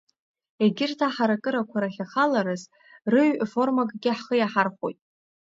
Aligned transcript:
Егьырҭ 0.63 0.99
аҳаракырақәа 1.07 1.77
рахь 1.83 1.99
ахалараз 2.05 2.61
рыҩ-формакгьы 3.11 4.11
ҳхы 4.17 4.35
иаҳархәоит. 4.37 4.99